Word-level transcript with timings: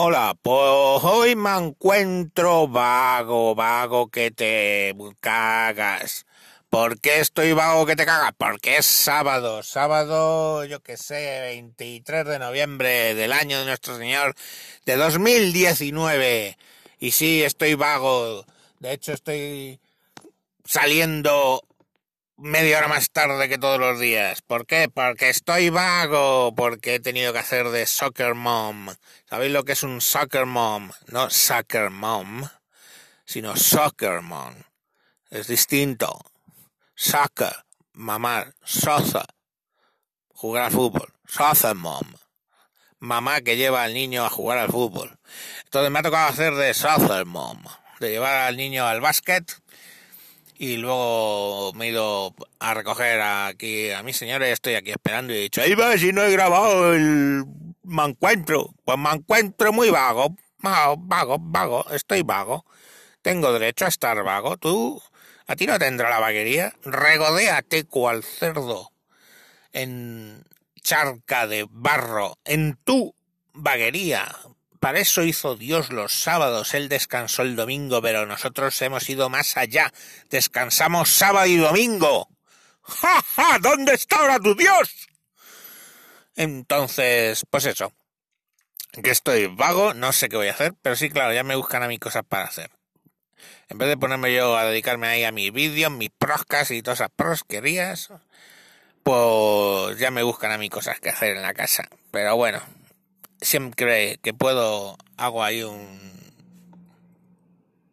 Hola, 0.00 0.36
pues 0.40 1.02
hoy 1.02 1.34
me 1.34 1.50
encuentro 1.56 2.68
vago, 2.68 3.56
vago 3.56 4.08
que 4.08 4.30
te 4.30 4.94
cagas. 5.18 6.24
¿Por 6.70 7.00
qué 7.00 7.18
estoy 7.18 7.52
vago 7.52 7.84
que 7.84 7.96
te 7.96 8.06
cagas? 8.06 8.30
Porque 8.38 8.76
es 8.76 8.86
sábado, 8.86 9.64
sábado, 9.64 10.64
yo 10.64 10.84
que 10.84 10.96
sé, 10.96 11.40
23 11.40 12.26
de 12.26 12.38
noviembre 12.38 13.16
del 13.16 13.32
año 13.32 13.58
de 13.58 13.64
nuestro 13.64 13.98
Señor 13.98 14.36
de 14.86 14.94
2019. 14.94 16.56
Y 17.00 17.10
sí, 17.10 17.42
estoy 17.42 17.74
vago. 17.74 18.46
De 18.78 18.92
hecho, 18.92 19.12
estoy 19.12 19.80
saliendo 20.64 21.64
media 22.38 22.78
hora 22.78 22.88
más 22.88 23.10
tarde 23.10 23.48
que 23.48 23.58
todos 23.58 23.80
los 23.80 23.98
días. 23.98 24.42
¿Por 24.42 24.64
qué? 24.64 24.88
Porque 24.88 25.28
estoy 25.28 25.70
vago, 25.70 26.54
porque 26.54 26.94
he 26.94 27.00
tenido 27.00 27.32
que 27.32 27.40
hacer 27.40 27.68
de 27.70 27.84
soccer 27.86 28.34
mom. 28.34 28.94
¿Sabéis 29.28 29.52
lo 29.52 29.64
que 29.64 29.72
es 29.72 29.82
un 29.82 30.00
soccer 30.00 30.46
mom? 30.46 30.90
No 31.08 31.30
soccer 31.30 31.90
mom, 31.90 32.48
sino 33.24 33.56
soccer 33.56 34.22
mom. 34.22 34.54
Es 35.30 35.48
distinto. 35.48 36.18
Soccer, 36.94 37.54
mamá, 37.92 38.46
soza, 38.64 39.24
jugar 40.28 40.66
al 40.66 40.72
fútbol. 40.72 41.12
Soccer 41.26 41.74
mom. 41.74 42.14
Mamá 43.00 43.40
que 43.40 43.56
lleva 43.56 43.82
al 43.82 43.94
niño 43.94 44.24
a 44.24 44.30
jugar 44.30 44.58
al 44.58 44.70
fútbol. 44.70 45.18
Entonces 45.64 45.90
me 45.90 45.98
ha 45.98 46.02
tocado 46.02 46.28
hacer 46.28 46.54
de 46.54 46.72
soccer 46.72 47.26
mom, 47.26 47.62
de 47.98 48.10
llevar 48.10 48.34
al 48.34 48.56
niño 48.56 48.86
al 48.86 49.00
básquet 49.00 49.60
y 50.58 50.76
luego 50.76 51.72
me 51.74 51.86
he 51.86 51.90
ido 51.90 52.34
a 52.58 52.74
recoger 52.74 53.20
aquí 53.20 53.90
a 53.92 54.02
mis 54.02 54.16
señores, 54.16 54.52
estoy 54.52 54.74
aquí 54.74 54.90
esperando 54.90 55.32
y 55.32 55.36
he 55.36 55.40
dicho, 55.42 55.62
ahí 55.62 55.74
va, 55.74 55.96
si 55.96 56.12
no 56.12 56.22
he 56.22 56.32
grabado 56.32 56.92
el 56.92 57.44
me 57.84 58.04
encuentro, 58.04 58.74
pues 58.84 58.98
me 58.98 59.10
encuentro 59.10 59.72
muy 59.72 59.90
vago, 59.90 60.36
vago, 60.58 60.96
vago, 60.98 61.36
vago, 61.40 61.86
estoy 61.92 62.22
vago, 62.22 62.66
tengo 63.22 63.52
derecho 63.52 63.84
a 63.84 63.88
estar 63.88 64.22
vago, 64.24 64.56
tú, 64.56 65.00
a 65.46 65.54
ti 65.54 65.66
no 65.66 65.78
tendrá 65.78 66.10
la 66.10 66.18
vaguería, 66.18 66.74
regodéate 66.82 67.84
cual 67.84 68.24
cerdo 68.24 68.90
en 69.72 70.42
charca 70.82 71.46
de 71.46 71.66
barro, 71.70 72.36
en 72.44 72.76
tu 72.82 73.14
vaguería, 73.54 74.28
para 74.80 75.00
eso 75.00 75.22
hizo 75.22 75.56
Dios 75.56 75.90
los 75.90 76.12
sábados, 76.12 76.74
Él 76.74 76.88
descansó 76.88 77.42
el 77.42 77.56
domingo, 77.56 78.00
pero 78.00 78.26
nosotros 78.26 78.80
hemos 78.82 79.08
ido 79.08 79.28
más 79.28 79.56
allá. 79.56 79.92
Descansamos 80.30 81.10
sábado 81.10 81.46
y 81.46 81.56
domingo. 81.56 82.28
¡Ja, 82.82 83.22
ja! 83.34 83.58
¿Dónde 83.60 83.94
está 83.94 84.16
ahora 84.18 84.38
tu 84.38 84.54
Dios? 84.54 85.08
Entonces, 86.36 87.44
pues 87.50 87.66
eso. 87.66 87.92
Que 89.02 89.10
estoy 89.10 89.46
vago, 89.46 89.92
no 89.94 90.12
sé 90.12 90.28
qué 90.28 90.36
voy 90.36 90.48
a 90.48 90.52
hacer, 90.52 90.74
pero 90.80 90.96
sí, 90.96 91.10
claro, 91.10 91.34
ya 91.34 91.44
me 91.44 91.56
buscan 91.56 91.82
a 91.82 91.88
mí 91.88 91.98
cosas 91.98 92.24
para 92.26 92.44
hacer. 92.44 92.70
En 93.68 93.76
vez 93.76 93.88
de 93.88 93.96
ponerme 93.96 94.32
yo 94.32 94.56
a 94.56 94.64
dedicarme 94.64 95.08
ahí 95.08 95.24
a 95.24 95.32
mis 95.32 95.52
vídeos, 95.52 95.92
mis 95.92 96.10
proscas 96.10 96.70
y 96.70 96.80
todas 96.82 97.00
esas 97.00 97.10
prosquerías, 97.14 98.10
pues 99.02 99.98
ya 99.98 100.10
me 100.10 100.22
buscan 100.22 100.52
a 100.52 100.58
mí 100.58 100.70
cosas 100.70 101.00
que 101.00 101.10
hacer 101.10 101.36
en 101.36 101.42
la 101.42 101.54
casa. 101.54 101.88
Pero 102.10 102.36
bueno, 102.36 102.62
siempre 103.40 104.18
que 104.22 104.34
puedo 104.34 104.96
hago 105.16 105.42
ahí 105.42 105.62
un 105.62 106.08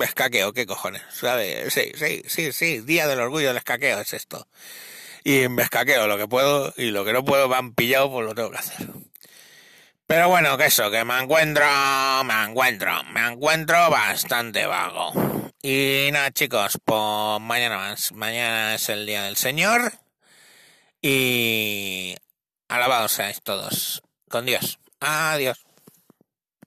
escaqueo, 0.00 0.52
¿qué 0.52 0.66
cojones? 0.66 1.02
¿Sabes? 1.10 1.72
Sí, 1.72 1.92
sí, 1.96 2.22
sí, 2.26 2.52
sí, 2.52 2.80
Día 2.80 3.06
del 3.06 3.20
Orgullo 3.20 3.48
del 3.48 3.56
Escaqueo 3.56 4.00
es 4.00 4.12
esto. 4.12 4.46
Y 5.24 5.48
me 5.48 5.62
escaqueo 5.62 6.06
lo 6.06 6.16
que 6.16 6.28
puedo 6.28 6.72
y 6.76 6.90
lo 6.90 7.04
que 7.04 7.12
no 7.12 7.24
puedo 7.24 7.48
me 7.48 7.56
han 7.56 7.74
pillado, 7.74 8.10
pues 8.10 8.26
lo 8.26 8.34
tengo 8.34 8.50
que 8.50 8.58
hacer. 8.58 8.86
Pero 10.06 10.28
bueno, 10.28 10.56
que 10.56 10.66
eso, 10.66 10.90
que 10.90 11.04
me 11.04 11.18
encuentro, 11.18 11.66
me 12.24 12.44
encuentro, 12.44 13.04
me 13.12 13.26
encuentro 13.26 13.90
bastante 13.90 14.64
vago. 14.66 15.12
Y 15.62 16.08
nada, 16.12 16.30
chicos, 16.30 16.78
pues 16.82 17.40
mañana 17.42 17.76
más. 17.76 18.12
Mañana 18.12 18.74
es 18.74 18.88
el 18.88 19.04
Día 19.04 19.24
del 19.24 19.36
Señor. 19.36 19.92
Y 21.02 22.16
alabados 22.68 23.12
seáis 23.12 23.42
todos. 23.42 24.02
Con 24.30 24.46
Dios. 24.46 24.78
Adiós. 25.00 25.67